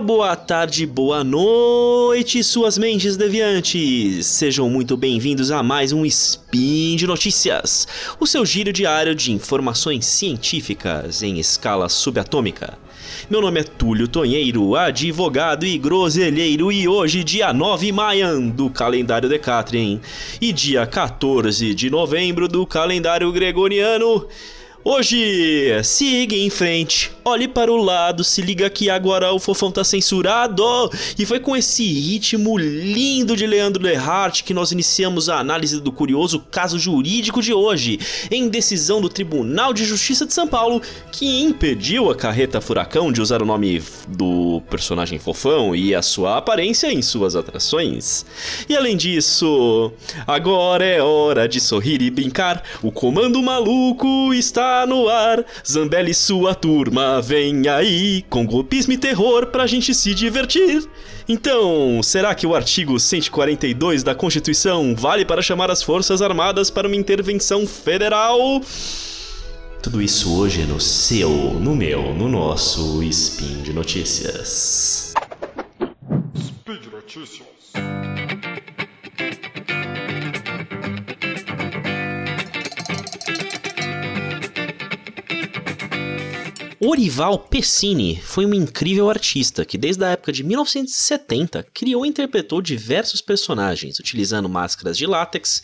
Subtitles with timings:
[0.00, 4.26] boa tarde, boa noite, suas mentes deviantes!
[4.26, 7.86] Sejam muito bem-vindos a mais um Spin de Notícias,
[8.18, 12.78] o seu giro diário de informações científicas em escala subatômica.
[13.28, 19.28] Meu nome é Túlio Tonheiro, advogado e groselheiro, e hoje, dia 9 maio do calendário
[19.28, 20.00] Decatrian
[20.40, 24.26] e dia 14 de novembro do calendário Gregoriano.
[24.82, 29.84] Hoje, siga em frente, olhe para o lado, se liga que agora o fofão tá
[29.84, 30.64] censurado.
[31.18, 35.92] E foi com esse ritmo lindo de Leandro Lehart que nós iniciamos a análise do
[35.92, 40.80] curioso caso jurídico de hoje, em decisão do Tribunal de Justiça de São Paulo,
[41.12, 46.38] que impediu a carreta Furacão de usar o nome do personagem fofão e a sua
[46.38, 48.24] aparência em suas atrações.
[48.66, 49.92] E além disso,
[50.26, 52.62] agora é hora de sorrir e brincar.
[52.82, 55.44] O comando maluco está no ar.
[55.66, 60.88] Zambelli e sua turma, vem aí, com golpismo e terror pra gente se divertir.
[61.28, 66.88] Então, será que o artigo 142 da Constituição vale para chamar as Forças Armadas para
[66.88, 68.60] uma intervenção federal?
[69.82, 75.14] Tudo isso hoje no seu, no meu, no nosso Spin de Notícias.
[76.36, 77.46] Speed Notícias.
[86.82, 92.62] Orival Pessini foi um incrível artista que, desde a época de 1970, criou e interpretou
[92.62, 95.62] diversos personagens, utilizando máscaras de látex,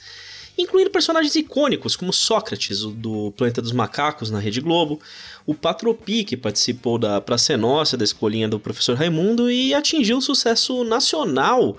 [0.59, 5.01] incluindo personagens icônicos como Sócrates, do Planeta dos Macacos na Rede Globo,
[5.47, 10.21] o Patropi, que participou da Praça Nossa, da escolinha do professor Raimundo e atingiu um
[10.21, 11.79] sucesso nacional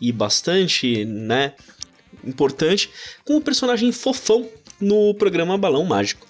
[0.00, 1.54] e bastante, né,
[2.24, 2.88] importante
[3.24, 4.48] com o personagem Fofão
[4.80, 6.24] no programa Balão Mágico.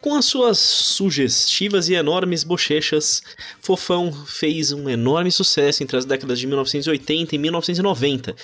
[0.00, 3.22] Com as suas sugestivas e enormes bochechas,
[3.60, 8.36] Fofão fez um enorme sucesso entre as décadas de 1980 e 1990,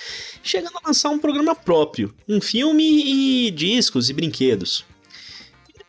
[0.43, 4.85] chegando a lançar um programa próprio, um filme e discos e brinquedos.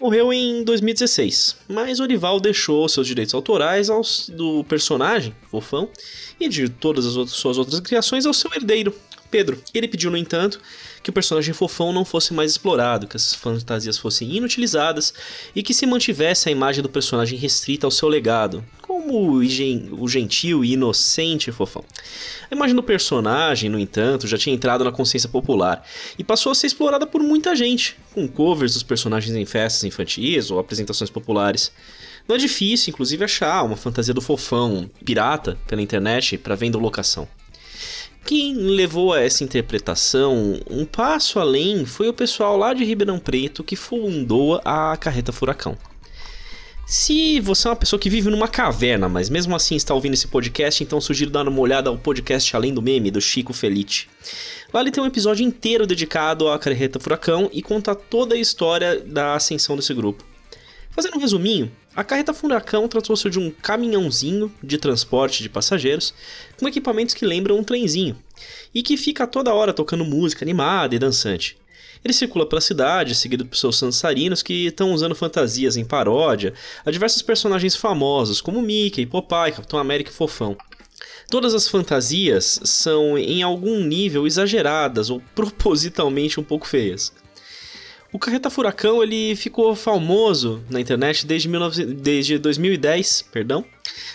[0.01, 5.89] Morreu em 2016, mas Orival deixou seus direitos autorais aos, do personagem, Fofão,
[6.39, 8.95] e de todas as outras, suas outras criações ao seu herdeiro,
[9.31, 9.63] Pedro.
[9.75, 10.61] Ele pediu, no entanto,
[11.03, 15.13] que o personagem fofão não fosse mais explorado, que as fantasias fossem inutilizadas
[15.55, 20.65] e que se mantivesse a imagem do personagem restrita ao seu legado, como o gentil
[20.65, 21.85] e inocente fofão.
[22.51, 25.87] A imagem do personagem, no entanto, já tinha entrado na consciência popular
[26.19, 30.51] e passou a ser explorada por muita gente, com covers dos personagens em festas infantis
[30.51, 31.71] ou apresentações populares.
[32.27, 36.83] Não é difícil, inclusive, achar uma fantasia do fofão pirata pela internet para venda ou
[36.83, 37.27] locação.
[38.29, 43.65] Quem levou a essa interpretação um passo além foi o pessoal lá de Ribeirão Preto
[43.65, 45.79] que fundou a Carreta Furacão.
[46.87, 50.29] Se você é uma pessoa que vive numa caverna, mas mesmo assim está ouvindo esse
[50.29, 54.11] podcast, então sugiro dar uma olhada ao podcast Além do Meme, do Chico Felite.
[54.75, 59.01] Lá ele tem um episódio inteiro dedicado à Carreta Furacão e conta toda a história
[59.01, 60.23] da ascensão desse grupo.
[60.91, 66.15] Fazendo um resuminho, a carreta Furacão tratou-se de um caminhãozinho de transporte de passageiros
[66.59, 68.17] com equipamentos que lembram um trenzinho
[68.75, 71.57] e que fica toda hora tocando música animada e dançante.
[72.05, 76.55] Ele circula pela cidade, seguido por seus dançarinos que estão usando fantasias em paródia
[76.85, 80.57] a diversos personagens famosos como Mickey, Popeye, Capitão América e Fofão.
[81.31, 87.13] Todas as fantasias são em algum nível exageradas ou propositalmente um pouco feias.
[88.11, 91.85] O Carreta Furacão ele ficou famoso na internet desde, 19...
[91.85, 93.63] desde 2010, perdão,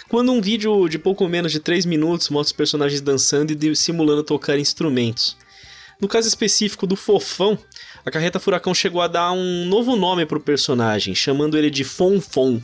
[0.10, 4.24] quando um vídeo de pouco menos de 3 minutos mostra os personagens dançando e simulando
[4.24, 5.38] tocar instrumentos.
[6.02, 7.58] No caso específico do Fofão,
[8.04, 11.84] a Carreta Furacão chegou a dar um novo nome para o personagem, chamando ele de
[11.84, 12.60] Fonfon.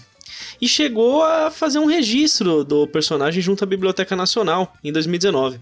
[0.59, 5.59] E chegou a fazer um registro do personagem junto à Biblioteca Nacional em 2019.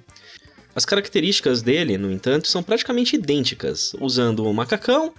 [0.74, 5.14] As características dele, no entanto, são praticamente idênticas, usando o macacão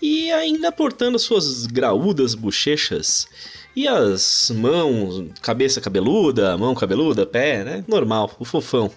[0.00, 3.28] e ainda portando suas graúdas bochechas
[3.74, 7.84] e as mãos, cabeça cabeluda, mão cabeluda, pé, né?
[7.86, 8.90] Normal, o fofão.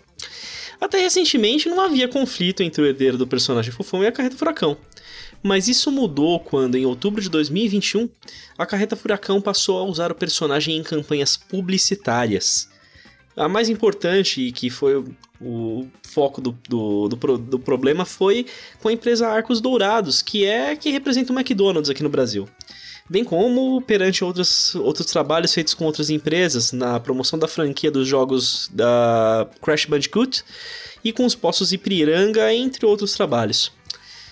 [0.81, 4.77] Até recentemente não havia conflito entre o herdeiro do personagem fofão e a carreta furacão.
[5.41, 8.09] Mas isso mudou quando, em outubro de 2021,
[8.57, 12.67] a carreta furacão passou a usar o personagem em campanhas publicitárias.
[13.35, 15.03] A mais importante e que foi
[15.41, 18.45] o foco do, do, do, do, problema foi
[18.81, 22.47] com a empresa Arcos Dourados, que é que representa o McDonald's aqui no Brasil.
[23.09, 28.07] Bem como perante outros, outros trabalhos feitos com outras empresas na promoção da franquia dos
[28.07, 30.44] jogos da Crash Bandicoot
[31.03, 33.71] e com os postos Ipiranga, entre outros trabalhos.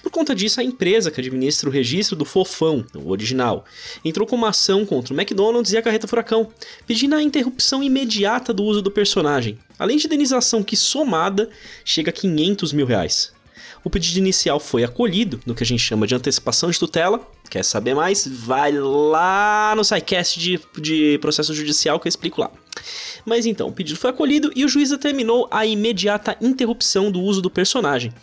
[0.02, 3.66] Por conta disso, a empresa que administra o registro do Fofão, o original,
[4.04, 6.50] entrou com uma ação contra o McDonald's e a Carreta Furacão,
[6.88, 11.50] pedindo a interrupção imediata do uso do personagem, além de indenização que somada
[11.86, 13.32] chega a 500 mil reais.
[13.84, 17.20] O pedido inicial foi acolhido, no que a gente chama de antecipação de tutela.
[17.50, 18.28] Quer saber mais?
[18.28, 22.52] Vai lá no SciCast de, de processo judicial que eu explico lá.
[23.26, 27.42] Mas então, o pedido foi acolhido e o juiz determinou a imediata interrupção do uso
[27.42, 28.14] do personagem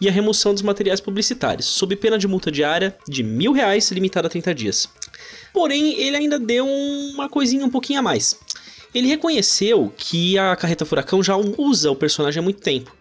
[0.00, 4.26] e a remoção dos materiais publicitários, sob pena de multa diária de mil reais limitada
[4.26, 4.88] a 30 dias.
[5.52, 8.38] Porém, ele ainda deu uma coisinha um pouquinho a mais.
[8.94, 12.94] Ele reconheceu que a Carreta Furacão já usa o personagem há muito tempo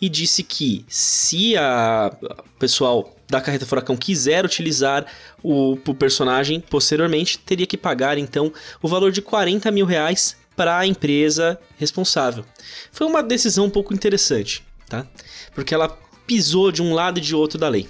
[0.00, 2.14] e disse que se a
[2.58, 5.06] pessoal da Carreta Furacão quiser utilizar
[5.42, 8.52] o, o personagem posteriormente, teria que pagar então
[8.82, 12.44] o valor de 40 mil reais para a empresa responsável.
[12.90, 15.06] Foi uma decisão um pouco interessante, tá?
[15.54, 15.96] Porque ela
[16.28, 17.88] pisou de um lado e de outro da lei.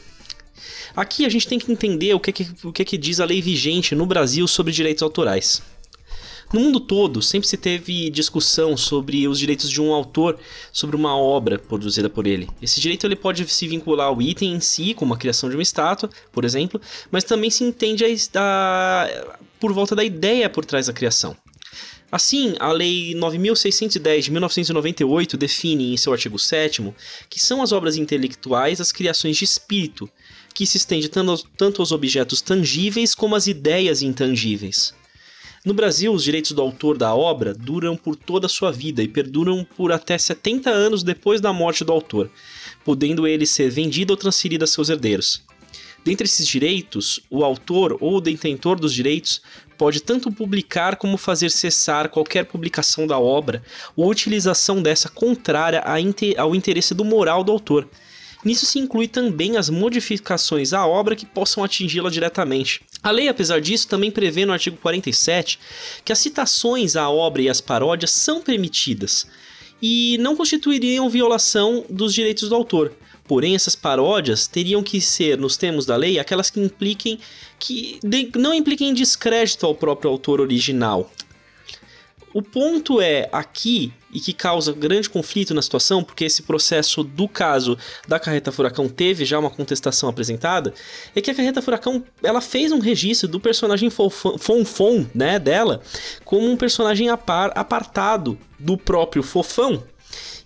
[0.97, 3.21] Aqui a gente tem que entender o que, é que, o que, é que diz
[3.21, 5.61] a lei vigente no Brasil sobre direitos autorais.
[6.53, 10.39] No mundo todo, sempre se teve discussão sobre os direitos de um autor
[10.73, 12.49] sobre uma obra produzida por ele.
[12.63, 15.63] Esse direito ele pode se vincular ao item em si, como a criação de uma
[15.63, 16.81] estátua, por exemplo,
[17.11, 18.09] mas também se entende a,
[18.41, 21.37] a, por volta da ideia por trás da criação.
[22.11, 26.95] Assim, a Lei 9610 de 1998 define em seu artigo 7
[27.29, 30.09] que são as obras intelectuais as criações de espírito,
[30.55, 34.95] que se estende tanto aos objetos tangíveis como às ideias intangíveis.
[35.65, 39.09] No Brasil, os direitos do autor da obra duram por toda a sua vida e
[39.09, 42.31] perduram por até 70 anos depois da morte do autor,
[42.85, 45.43] podendo ele ser vendido ou transferido a seus herdeiros.
[46.05, 49.43] Dentre esses direitos, o autor ou o detentor dos direitos
[49.77, 53.63] pode tanto publicar como fazer cessar qualquer publicação da obra
[53.95, 55.83] ou utilização dessa contrária
[56.37, 57.89] ao interesse do moral do autor,
[58.45, 62.81] Nisso se inclui também as modificações à obra que possam atingi-la diretamente.
[63.03, 65.59] A lei, apesar disso, também prevê no artigo 47
[66.05, 69.27] que as citações à obra e as paródias são permitidas
[69.83, 72.93] e não constituiriam violação dos direitos do autor.
[73.29, 77.21] Porém, essas paródias teriam que ser, nos termos da lei, aquelas que impliquem
[77.59, 78.01] que
[78.35, 81.11] não impliquem descrédito ao próprio autor original.
[82.33, 87.27] O ponto é aqui e que causa grande conflito na situação, porque esse processo do
[87.27, 87.77] caso
[88.07, 90.73] da carreta furacão teve já uma contestação apresentada,
[91.15, 95.81] é que a carreta furacão ela fez um registro do personagem Fonfon, né, dela,
[96.25, 99.83] como um personagem apar, apartado do próprio Fofão.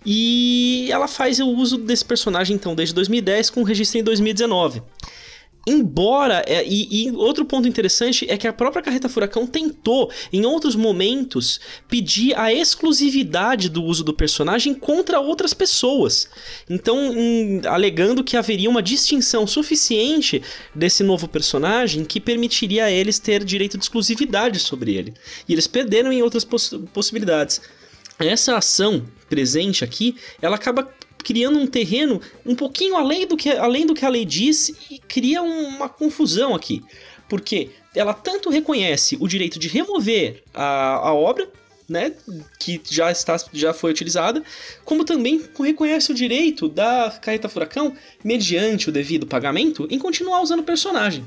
[0.04, 4.82] E ela faz o uso desse personagem então desde 2010 com registro em 2019.
[5.66, 10.44] Embora, é, e, e, outro ponto interessante é que a própria Carreta Furacão tentou, em
[10.44, 16.28] outros momentos, pedir a exclusividade do uso do personagem contra outras pessoas.
[16.68, 20.42] Então, em, alegando que haveria uma distinção suficiente
[20.74, 25.14] desse novo personagem que permitiria a eles ter direito de exclusividade sobre ele.
[25.48, 27.60] E eles perderam em outras poss possibilidades.
[28.24, 30.92] Essa ação presente aqui, ela acaba
[31.22, 34.98] criando um terreno um pouquinho além do que, além do que a lei diz e
[34.98, 36.82] cria uma confusão aqui.
[37.28, 41.48] Porque ela tanto reconhece o direito de remover a, a obra,
[41.88, 42.12] né,
[42.58, 44.42] que já, está, já foi utilizada,
[44.84, 47.94] como também reconhece o direito da carreta furacão,
[48.24, 51.24] mediante o devido pagamento, em continuar usando o personagem.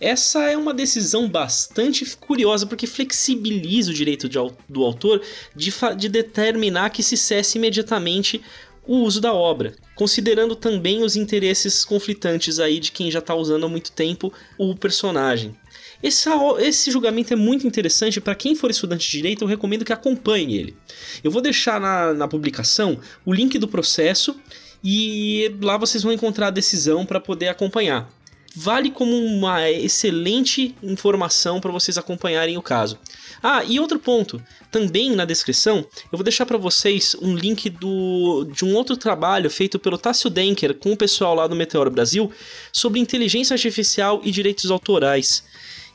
[0.00, 4.38] Essa é uma decisão bastante curiosa porque flexibiliza o direito de,
[4.68, 5.20] do autor
[5.54, 8.40] de, de determinar que se cesse imediatamente
[8.86, 13.66] o uso da obra, considerando também os interesses conflitantes aí de quem já está usando
[13.66, 15.54] há muito tempo o personagem.
[16.02, 16.30] Esse,
[16.60, 20.56] esse julgamento é muito interessante para quem for estudante de direito, eu recomendo que acompanhe
[20.56, 20.76] ele.
[21.22, 24.34] Eu vou deixar na, na publicação o link do processo
[24.82, 28.10] e lá vocês vão encontrar a decisão para poder acompanhar.
[28.54, 32.98] Vale como uma excelente informação para vocês acompanharem o caso.
[33.42, 35.78] Ah, e outro ponto, também na descrição,
[36.12, 40.28] eu vou deixar para vocês um link do, de um outro trabalho feito pelo Tássio
[40.28, 42.30] Denker com o pessoal lá do Meteoro Brasil
[42.72, 45.44] sobre inteligência artificial e direitos autorais.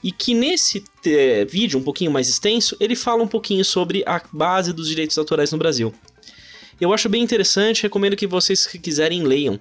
[0.01, 4.21] E que nesse é, vídeo, um pouquinho mais extenso, ele fala um pouquinho sobre a
[4.31, 5.93] base dos direitos autorais no Brasil.
[6.79, 9.59] Eu acho bem interessante, recomendo que vocês que quiserem leiam.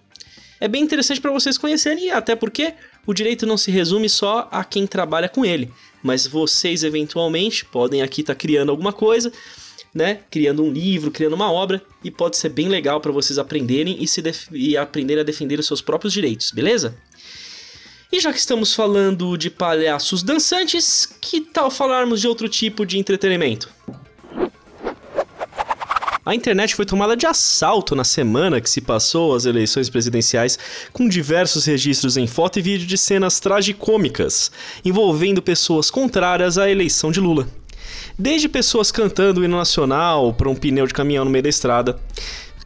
[0.61, 2.75] É bem interessante para vocês conhecerem, até porque
[3.07, 5.71] o direito não se resume só a quem trabalha com ele
[6.05, 9.33] mas vocês eventualmente podem aqui estar tá criando alguma coisa,
[9.93, 10.21] né?
[10.31, 14.07] Criando um livro, criando uma obra e pode ser bem legal para vocês aprenderem e
[14.07, 16.95] se e aprenderem a defender os seus próprios direitos, beleza?
[18.13, 22.99] E já que estamos falando de palhaços dançantes, que tal falarmos de outro tipo de
[22.99, 23.71] entretenimento?
[26.27, 30.59] A internet foi tomada de assalto na semana que se passou as eleições presidenciais,
[30.91, 34.51] com diversos registros em foto e vídeo de cenas tragicômicas
[34.83, 37.47] envolvendo pessoas contrárias à eleição de Lula.
[38.19, 42.01] Desde pessoas cantando o hino nacional para um pneu de caminhão no meio da estrada,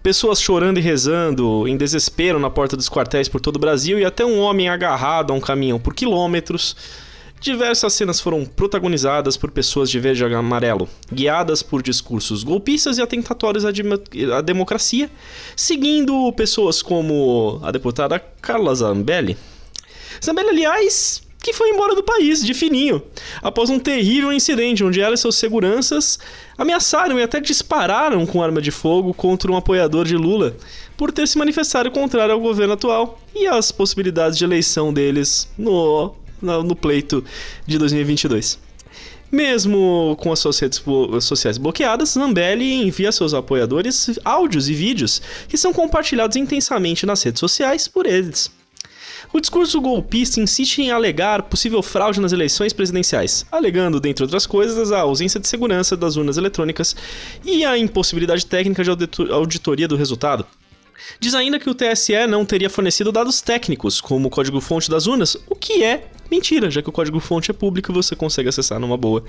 [0.04, 4.04] pessoas chorando e rezando em desespero na porta dos quartéis por todo o Brasil e
[4.04, 6.76] até um homem agarrado a um caminhão por quilômetros
[7.40, 13.64] Diversas cenas foram protagonizadas por pessoas de verde amarelo, guiadas por discursos golpistas e atentatórios
[13.64, 13.70] à,
[14.36, 15.08] à democracia,
[15.54, 19.36] seguindo pessoas como a deputada Carla Zambelli.
[20.24, 23.00] Zambelli, aliás, que foi embora do país, de fininho,
[23.40, 26.18] após um terrível incidente onde ela e seus seguranças
[26.56, 30.56] ameaçaram e até dispararam com arma de fogo contra um apoiador de Lula
[30.96, 36.16] por ter se manifestado contrário ao governo atual e às possibilidades de eleição deles no
[36.40, 37.24] no pleito
[37.66, 38.58] de 2022.
[39.30, 40.82] Mesmo com as suas redes
[41.20, 47.22] sociais bloqueadas, Zambelli envia a seus apoiadores áudios e vídeos que são compartilhados intensamente nas
[47.22, 48.50] redes sociais por eles.
[49.30, 54.90] O discurso golpista insiste em alegar possível fraude nas eleições presidenciais, alegando, dentre outras coisas,
[54.90, 56.96] a ausência de segurança das urnas eletrônicas
[57.44, 58.90] e a impossibilidade técnica de
[59.30, 60.46] auditoria do resultado.
[61.20, 65.36] Diz ainda que o TSE não teria fornecido dados técnicos, como o código-fonte das urnas,
[65.48, 68.96] o que é mentira, já que o código-fonte é público e você consegue acessar numa
[68.96, 69.24] boa.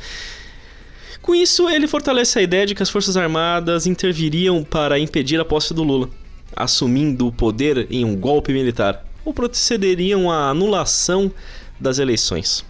[1.21, 5.45] Com isso, ele fortalece a ideia de que as Forças Armadas interviriam para impedir a
[5.45, 6.09] posse do Lula,
[6.55, 11.31] assumindo o poder em um golpe militar, ou procederiam à anulação
[11.79, 12.65] das eleições.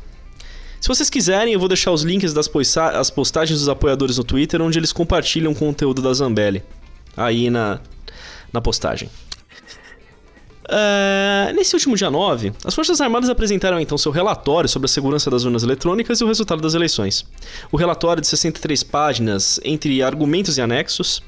[0.82, 4.80] Se vocês quiserem, eu vou deixar os links das postagens dos apoiadores no Twitter, onde
[4.80, 6.64] eles compartilham conteúdo da Zambelli.
[7.18, 7.80] Aí na,
[8.52, 9.10] na postagem.
[10.70, 15.28] Uh, nesse último dia 9, as Forças Armadas apresentaram então seu relatório sobre a segurança
[15.30, 17.26] das urnas eletrônicas e o resultado das eleições.
[17.72, 21.24] O relatório, de 63 páginas, entre argumentos e anexos,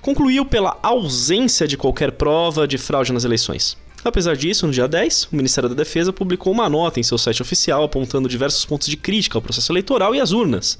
[0.00, 3.76] concluiu pela ausência de qualquer prova de fraude nas eleições.
[4.06, 7.42] Apesar disso, no dia 10, o Ministério da Defesa publicou uma nota em seu site
[7.42, 10.78] oficial apontando diversos pontos de crítica ao processo eleitoral e às urnas.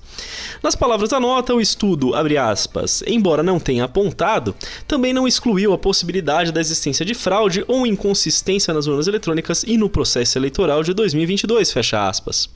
[0.62, 4.54] Nas palavras da nota, o estudo, aspas, embora não tenha apontado,
[4.86, 9.76] também não excluiu a possibilidade da existência de fraude ou inconsistência nas urnas eletrônicas e
[9.76, 12.48] no processo eleitoral de 2022, fecha aspas.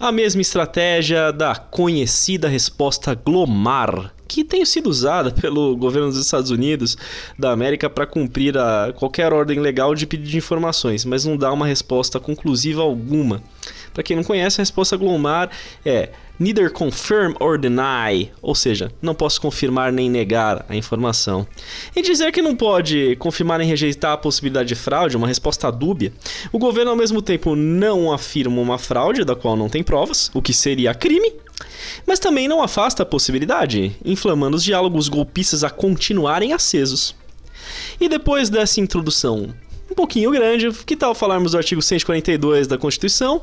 [0.00, 6.50] A mesma estratégia da conhecida resposta Glomar, que tem sido usada pelo governo dos Estados
[6.50, 6.96] Unidos
[7.38, 11.52] da América para cumprir a qualquer ordem legal de pedido de informações, mas não dá
[11.52, 13.42] uma resposta conclusiva alguma.
[13.92, 15.50] Para quem não conhece, a resposta Glomar
[15.84, 16.08] é
[16.40, 21.46] neither confirm or deny, ou seja, não posso confirmar nem negar a informação.
[21.94, 26.10] E dizer que não pode confirmar nem rejeitar a possibilidade de fraude, uma resposta dúbia,
[26.50, 30.40] o governo ao mesmo tempo não afirma uma fraude da qual não tem provas, o
[30.40, 31.30] que seria crime,
[32.06, 37.14] mas também não afasta a possibilidade, inflamando os diálogos golpistas a continuarem acesos.
[38.00, 39.54] E depois dessa introdução
[39.90, 43.42] um pouquinho grande, que tal falarmos do artigo 142 da Constituição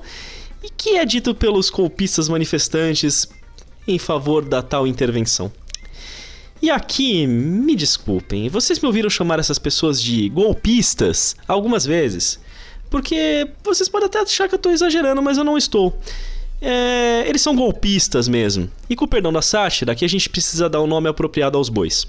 [0.67, 3.29] e que é dito pelos golpistas manifestantes
[3.87, 5.49] em favor da tal intervenção?
[6.61, 12.37] E aqui, me desculpem, vocês me ouviram chamar essas pessoas de golpistas algumas vezes,
[12.89, 15.97] porque vocês podem até achar que eu estou exagerando, mas eu não estou.
[16.61, 18.69] É, eles são golpistas mesmo.
[18.89, 21.69] E com o perdão da sátira, aqui a gente precisa dar um nome apropriado aos
[21.69, 22.07] bois.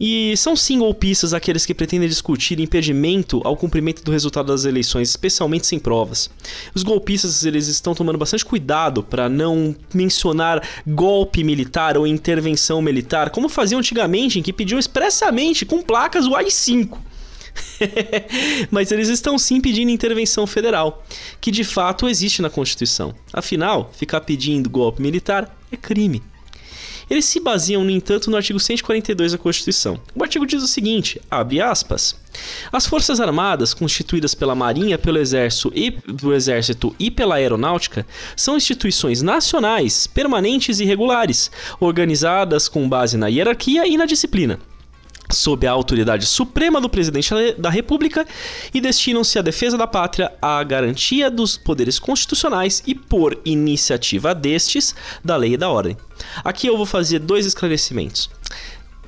[0.00, 5.10] E são sim golpistas aqueles que pretendem discutir impedimento ao cumprimento do resultado das eleições,
[5.10, 6.28] especialmente sem provas.
[6.74, 13.30] Os golpistas eles estão tomando bastante cuidado para não mencionar golpe militar ou intervenção militar,
[13.30, 16.98] como faziam antigamente, em que pediam expressamente com placas o AI-5.
[18.70, 21.04] Mas eles estão sim pedindo intervenção federal,
[21.40, 23.14] que de fato existe na Constituição.
[23.32, 26.22] Afinal, ficar pedindo golpe militar é crime.
[27.12, 30.00] Eles se baseiam, no entanto, no artigo 142 da Constituição.
[30.14, 32.16] O artigo diz o seguinte: abre aspas.
[32.72, 38.56] As Forças Armadas, constituídas pela Marinha, pelo Exército e, pelo Exército e pela Aeronáutica, são
[38.56, 44.58] instituições nacionais, permanentes e regulares, organizadas com base na hierarquia e na disciplina
[45.32, 48.26] sob a autoridade suprema do presidente da República
[48.72, 54.94] e destinam-se à defesa da pátria, à garantia dos poderes constitucionais e, por iniciativa destes,
[55.24, 55.96] da lei e da ordem.
[56.44, 58.30] Aqui eu vou fazer dois esclarecimentos.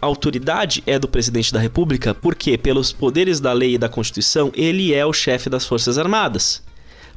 [0.00, 4.52] A autoridade é do presidente da República porque, pelos poderes da lei e da Constituição,
[4.54, 6.62] ele é o chefe das Forças Armadas.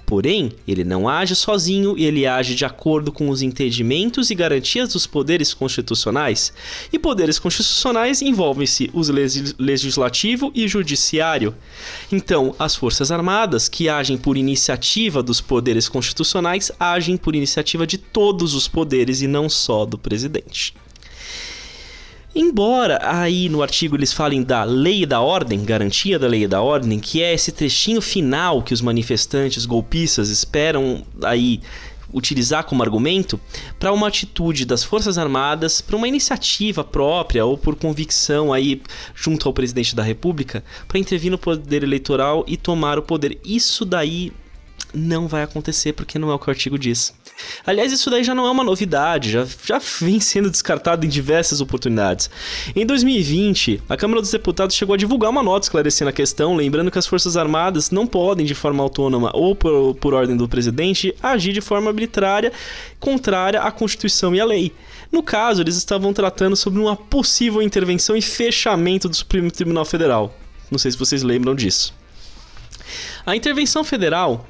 [0.07, 4.93] Porém, ele não age sozinho e ele age de acordo com os entendimentos e garantias
[4.93, 6.53] dos poderes constitucionais.
[6.93, 9.09] E poderes constitucionais envolvem-se os
[9.59, 11.53] legislativo e judiciário.
[12.09, 17.97] Então, as Forças Armadas, que agem por iniciativa dos poderes constitucionais, agem por iniciativa de
[17.97, 20.73] todos os poderes e não só do presidente.
[22.39, 27.00] Embora aí no artigo eles falem da lei da ordem, garantia da lei da ordem,
[27.00, 31.62] que é esse trechinho final que os manifestantes golpistas esperam aí
[32.13, 33.39] utilizar como argumento
[33.79, 38.84] para uma atitude das Forças Armadas, para uma iniciativa própria ou por convicção aí
[39.15, 43.39] junto ao presidente da República, para intervir no poder eleitoral e tomar o poder.
[43.44, 44.32] Isso daí
[44.94, 47.16] não vai acontecer porque não é o que o artigo diz.
[47.65, 51.62] Aliás, isso daí já não é uma novidade, já, já vem sendo descartado em diversas
[51.62, 52.29] oportunidades.
[52.75, 56.89] Em 2020, a Câmara dos Deputados chegou a divulgar uma nota esclarecendo a questão, lembrando
[56.89, 61.13] que as Forças Armadas não podem, de forma autônoma ou por, por ordem do presidente,
[61.22, 62.51] agir de forma arbitrária,
[63.00, 64.74] contrária à Constituição e à lei.
[65.12, 70.36] No caso, eles estavam tratando sobre uma possível intervenção e fechamento do Supremo Tribunal Federal.
[70.70, 71.94] Não sei se vocês lembram disso.
[73.25, 74.46] A intervenção federal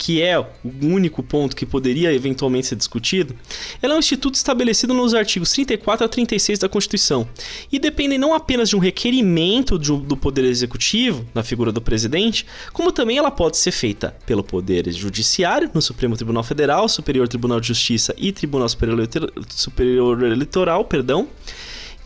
[0.00, 0.46] que é o
[0.82, 3.36] único ponto que poderia eventualmente ser discutido,
[3.82, 7.28] ela é um instituto estabelecido nos artigos 34 a 36 da Constituição
[7.70, 12.90] e depende não apenas de um requerimento do Poder Executivo, na figura do presidente, como
[12.90, 17.68] também ela pode ser feita pelo Poder Judiciário, no Supremo Tribunal Federal, Superior Tribunal de
[17.68, 21.28] Justiça e Tribunal Superior Eleitoral, perdão,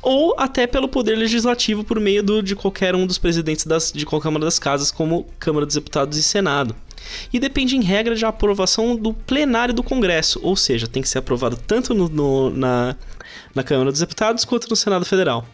[0.02, 4.04] ou até pelo poder legislativo por meio do, de qualquer um dos presidentes das, de
[4.04, 6.74] qualquer uma das casas, como Câmara dos Deputados e Senado.
[7.32, 11.18] E depende, em regra, de aprovação do plenário do Congresso, ou seja, tem que ser
[11.18, 12.96] aprovado tanto no, no, na,
[13.54, 15.46] na Câmara dos Deputados quanto no Senado Federal.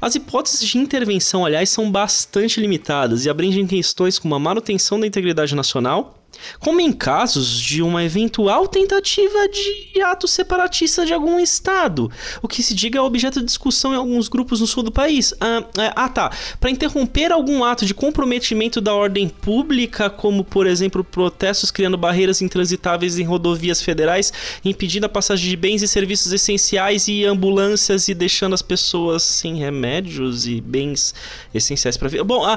[0.00, 5.06] As hipóteses de intervenção, aliás, são bastante limitadas e abrangem questões como a manutenção da
[5.06, 6.23] integridade nacional,
[6.58, 12.10] como em casos de uma eventual tentativa de ato separatista de algum estado,
[12.42, 15.34] o que se diga é objeto de discussão em alguns grupos no sul do país.
[15.40, 16.30] Ah, é, ah tá.
[16.60, 22.42] Para interromper algum ato de comprometimento da ordem pública, como por exemplo protestos criando barreiras
[22.42, 24.32] intransitáveis em rodovias federais,
[24.64, 29.56] impedindo a passagem de bens e serviços essenciais e ambulâncias e deixando as pessoas sem
[29.56, 31.14] remédios e bens
[31.52, 32.24] essenciais para vida.
[32.24, 32.56] Bom, ah,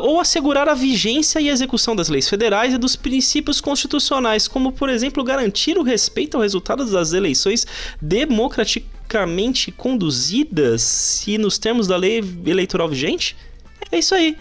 [0.00, 3.23] ou assegurar a vigência e execução das leis federais e dos princípios
[3.60, 7.66] constitucionais, como, por exemplo, garantir o respeito ao resultado das eleições
[8.00, 13.36] democraticamente conduzidas, se nos termos da lei eleitoral vigente?
[13.90, 14.36] É isso aí.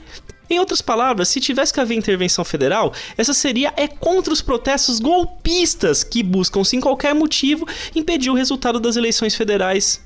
[0.50, 5.00] Em outras palavras, se tivesse que haver intervenção federal, essa seria é contra os protestos
[5.00, 10.02] golpistas que buscam, sem qualquer motivo, impedir o resultado das eleições federais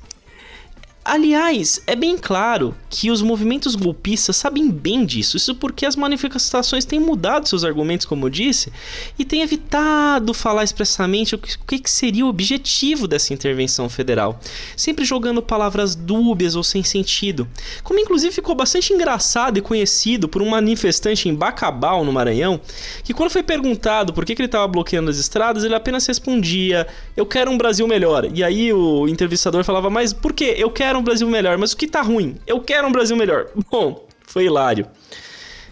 [1.08, 6.84] Aliás, é bem claro que os movimentos golpistas sabem bem disso, isso porque as manifestações
[6.84, 8.70] têm mudado seus argumentos, como eu disse,
[9.18, 14.38] e têm evitado falar expressamente o que, seria o objetivo dessa intervenção federal,
[14.76, 17.48] sempre jogando palavras dúbias ou sem sentido.
[17.82, 22.60] Como inclusive ficou bastante engraçado e conhecido por um manifestante em Bacabal, no Maranhão,
[23.02, 26.86] que quando foi perguntado por que, que ele estava bloqueando as estradas, ele apenas respondia:
[27.16, 28.28] Eu quero um Brasil melhor.
[28.34, 30.44] E aí o entrevistador falava: Mas por que?
[30.44, 32.36] Eu quero quero um Brasil melhor, mas o que tá ruim?
[32.46, 33.46] Eu quero um Brasil melhor.
[33.70, 34.86] Bom, foi hilário.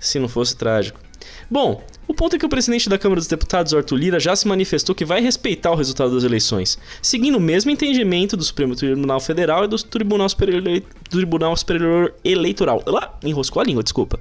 [0.01, 1.01] Se não fosse trágico.
[1.51, 4.47] Bom, o ponto é que o presidente da Câmara dos Deputados, Arthur Lira, já se
[4.47, 9.21] manifestou que vai respeitar o resultado das eleições, seguindo o mesmo entendimento do Supremo Tribunal
[9.21, 10.63] Federal e do Tribunal Superior,
[11.09, 12.83] Tribunal Superior Eleitoral.
[12.87, 14.21] Lá, enroscou a língua, desculpa.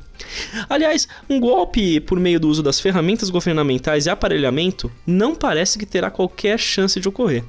[0.69, 5.85] Aliás, um golpe por meio do uso das ferramentas governamentais e aparelhamento não parece que
[5.85, 7.43] terá qualquer chance de ocorrer.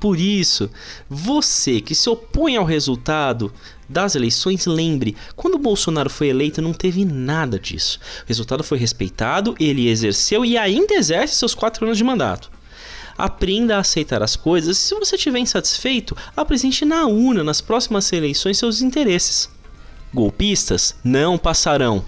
[0.00, 0.70] Por isso,
[1.08, 3.52] você que se opõe ao resultado
[3.88, 7.98] das eleições, lembre, quando Bolsonaro foi eleito não teve nada disso.
[8.24, 12.50] O resultado foi respeitado, ele exerceu e ainda exerce seus quatro anos de mandato.
[13.16, 18.12] Aprenda a aceitar as coisas e se você estiver insatisfeito, apresente na urna nas próximas
[18.12, 19.48] eleições seus interesses.
[20.12, 22.04] Golpistas não passarão.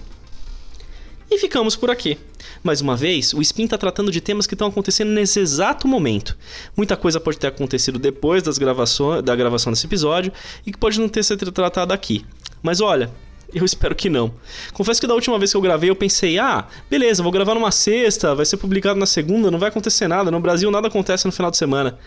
[1.29, 2.17] E ficamos por aqui.
[2.63, 6.37] Mais uma vez, o Spin está tratando de temas que estão acontecendo nesse exato momento.
[6.75, 10.31] Muita coisa pode ter acontecido depois das gravações, da gravação desse episódio
[10.65, 12.25] e que pode não ter sido tratado aqui.
[12.63, 13.11] Mas olha,
[13.53, 14.33] eu espero que não.
[14.71, 17.71] Confesso que da última vez que eu gravei eu pensei, ah, beleza, vou gravar numa
[17.71, 20.31] sexta, vai ser publicado na segunda, não vai acontecer nada.
[20.31, 21.99] No Brasil nada acontece no final de semana.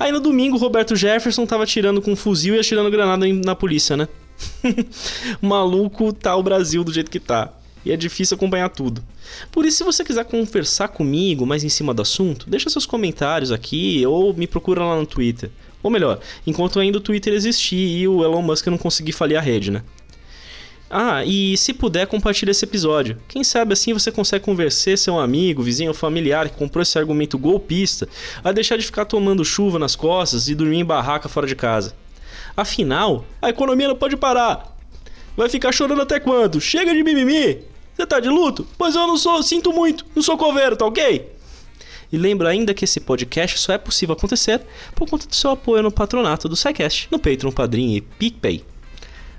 [0.00, 3.96] Aí no domingo, Roberto Jefferson tava atirando com um fuzil e atirando granada na polícia,
[3.96, 4.08] né?
[5.40, 7.52] Maluco tá o Brasil do jeito que tá
[7.84, 9.02] e é difícil acompanhar tudo.
[9.52, 13.52] Por isso, se você quiser conversar comigo mais em cima do assunto, deixa seus comentários
[13.52, 15.50] aqui ou me procura lá no Twitter.
[15.82, 19.40] Ou melhor, enquanto ainda o Twitter existir e o Elon Musk não conseguir falir a
[19.40, 19.82] rede, né?
[20.88, 23.18] Ah, e se puder, compartilhe esse episódio.
[23.26, 27.36] Quem sabe assim você consegue convencer seu amigo, vizinho ou familiar que comprou esse argumento
[27.36, 28.08] golpista
[28.44, 31.96] a deixar de ficar tomando chuva nas costas e dormir em barraca fora de casa.
[32.56, 34.72] Afinal, a economia não pode parar.
[35.36, 36.60] Vai ficar chorando até quando?
[36.60, 37.73] Chega de mimimi!
[37.96, 38.66] Você tá de luto?
[38.76, 41.32] Pois eu não sou, sinto muito, não sou coveiro, tá ok?
[42.12, 44.60] E lembra ainda que esse podcast só é possível acontecer
[44.94, 48.64] por conta do seu apoio no patronato do SciCast, no Patreon, Padrim e PicPay.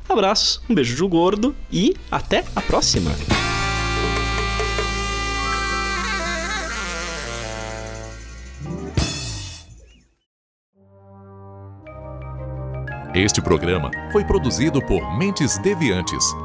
[0.08, 3.12] Abraços, um beijo de gordo e até a próxima!
[13.13, 16.45] Este programa foi produzido por Mentes Deviantes.